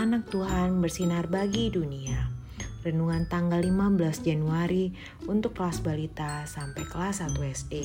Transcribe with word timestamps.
anak 0.00 0.32
Tuhan 0.32 0.80
bersinar 0.80 1.28
bagi 1.28 1.68
dunia. 1.68 2.32
Renungan 2.80 3.28
tanggal 3.28 3.60
15 3.60 4.24
Januari 4.24 4.96
untuk 5.28 5.52
kelas 5.52 5.84
balita 5.84 6.48
sampai 6.48 6.88
kelas 6.88 7.20
1 7.20 7.36
SD. 7.36 7.84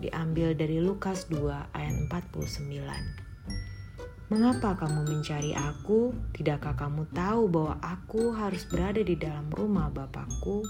Diambil 0.00 0.56
dari 0.56 0.80
Lukas 0.80 1.28
2 1.28 1.76
ayat 1.76 2.08
49. 2.08 4.32
Mengapa 4.32 4.80
kamu 4.80 5.04
mencari 5.04 5.52
aku? 5.52 6.16
Tidakkah 6.32 6.72
kamu 6.72 7.04
tahu 7.12 7.52
bahwa 7.52 7.76
aku 7.84 8.32
harus 8.32 8.64
berada 8.64 9.04
di 9.04 9.12
dalam 9.12 9.52
rumah 9.52 9.92
Bapakku? 9.92 10.64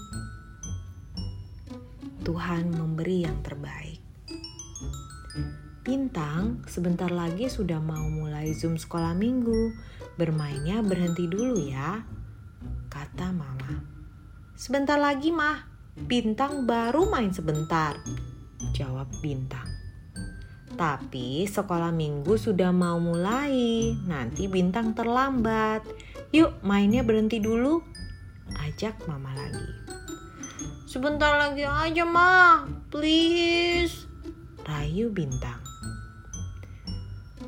Tuhan 2.27 2.75
memberi 2.75 3.23
yang 3.23 3.39
terbaik. 3.39 4.03
Bintang, 5.83 6.63
sebentar 6.63 7.11
lagi 7.11 7.51
sudah 7.51 7.75
mau 7.75 8.07
mulai 8.07 8.55
Zoom 8.55 8.79
sekolah 8.79 9.11
minggu. 9.19 9.75
Bermainnya 10.15 10.79
berhenti 10.79 11.27
dulu 11.27 11.59
ya, 11.59 11.99
kata 12.87 13.35
Mama. 13.35 13.83
Sebentar 14.55 14.95
lagi, 14.95 15.35
Mah. 15.35 15.67
Bintang 16.07 16.63
baru 16.63 17.11
main 17.11 17.35
sebentar, 17.35 17.99
jawab 18.71 19.11
Bintang. 19.19 19.67
Tapi 20.79 21.43
sekolah 21.51 21.91
minggu 21.91 22.39
sudah 22.39 22.71
mau 22.71 22.95
mulai, 23.03 23.91
nanti 24.07 24.47
Bintang 24.47 24.95
terlambat. 24.95 25.83
Yuk 26.31 26.63
mainnya 26.63 27.03
berhenti 27.03 27.43
dulu, 27.43 27.83
ajak 28.55 29.03
Mama 29.03 29.35
lagi. 29.35 29.67
Sebentar 30.87 31.35
lagi 31.35 31.67
aja, 31.67 32.07
Mah. 32.07 32.71
Please. 32.87 34.07
Rayu 34.63 35.11
Bintang. 35.11 35.62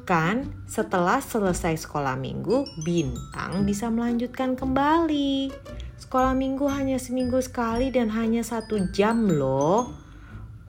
Kan 0.05 0.53
setelah 0.69 1.17
selesai 1.17 1.81
sekolah 1.81 2.13
minggu, 2.13 2.69
Bintang 2.85 3.65
bisa 3.65 3.89
melanjutkan 3.89 4.53
kembali. 4.53 5.49
Sekolah 5.97 6.37
minggu 6.37 6.69
hanya 6.69 7.01
seminggu 7.01 7.41
sekali 7.41 7.89
dan 7.89 8.13
hanya 8.13 8.45
satu 8.45 8.77
jam 8.93 9.25
loh. 9.25 9.89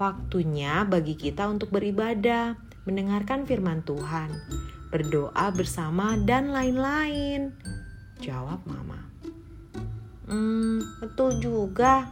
Waktunya 0.00 0.88
bagi 0.88 1.20
kita 1.20 1.52
untuk 1.52 1.68
beribadah, 1.68 2.56
mendengarkan 2.88 3.44
firman 3.44 3.84
Tuhan, 3.84 4.32
berdoa 4.88 5.52
bersama, 5.52 6.16
dan 6.24 6.56
lain-lain. 6.56 7.52
Jawab 8.24 8.64
Mama. 8.64 9.04
Hmm, 10.24 10.80
betul 11.04 11.44
juga. 11.44 12.08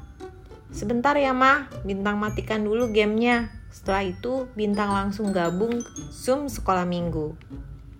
Sebentar 0.76 1.16
ya, 1.16 1.32
Mah. 1.32 1.72
Bintang 1.88 2.20
matikan 2.20 2.60
dulu 2.60 2.92
gamenya. 2.92 3.63
Setelah 3.74 4.06
itu, 4.06 4.46
Bintang 4.54 4.94
langsung 4.94 5.34
gabung 5.34 5.82
Zoom 6.14 6.46
sekolah 6.46 6.86
minggu. 6.86 7.34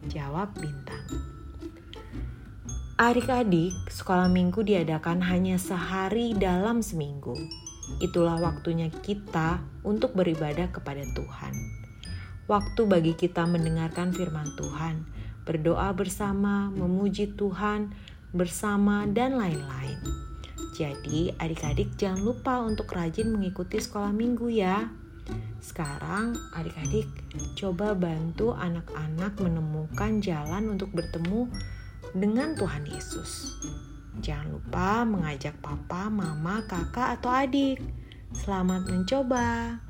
Jawab 0.07 0.55
Bintang. 0.55 1.03
Adik-adik, 2.95 3.75
sekolah 3.91 4.31
minggu 4.31 4.63
diadakan 4.63 5.19
hanya 5.27 5.59
sehari 5.59 6.31
dalam 6.39 6.79
seminggu. 6.79 7.35
Itulah 7.99 8.39
waktunya 8.39 8.87
kita 8.87 9.67
untuk 9.83 10.15
beribadah 10.15 10.71
kepada 10.71 11.03
Tuhan. 11.11 11.55
Waktu 12.47 12.87
bagi 12.87 13.19
kita 13.19 13.43
mendengarkan 13.43 14.15
firman 14.15 14.47
Tuhan, 14.55 15.03
berdoa 15.43 15.91
bersama, 15.91 16.71
memuji 16.71 17.35
Tuhan 17.35 17.91
bersama, 18.31 19.11
dan 19.11 19.43
lain-lain. 19.43 19.99
Jadi, 20.79 21.35
adik-adik 21.35 21.99
jangan 21.99 22.23
lupa 22.23 22.63
untuk 22.63 22.95
rajin 22.95 23.35
mengikuti 23.35 23.83
sekolah 23.83 24.15
minggu 24.15 24.55
ya. 24.55 24.87
Sekarang 25.65 26.37
adik-adik 26.53 27.09
coba 27.57 27.97
bantu 27.97 28.53
anak-anak 28.53 29.33
menemukan 29.41 30.21
jalan 30.21 30.77
untuk 30.77 30.93
bertemu 30.93 31.49
dengan 32.13 32.53
Tuhan 32.53 32.85
Yesus. 32.85 33.57
Jangan 34.21 34.61
lupa 34.61 35.09
mengajak 35.09 35.57
papa, 35.65 36.13
mama, 36.13 36.61
kakak, 36.69 37.17
atau 37.17 37.33
adik. 37.33 37.81
Selamat 38.37 38.85
mencoba. 38.85 39.81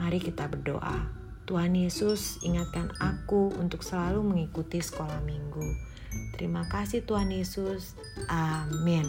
Mari 0.00 0.18
kita 0.24 0.48
berdoa. 0.48 1.04
Tuhan 1.46 1.76
Yesus, 1.76 2.42
ingatkan 2.42 2.90
aku 2.98 3.54
untuk 3.60 3.84
selalu 3.84 4.24
mengikuti 4.24 4.80
sekolah 4.82 5.22
minggu. 5.22 5.68
Terima 6.34 6.66
kasih 6.66 7.04
Tuhan 7.06 7.30
Yesus. 7.30 7.94
Amin. 8.26 9.06